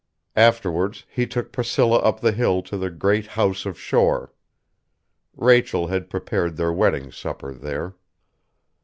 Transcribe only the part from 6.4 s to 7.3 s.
their wedding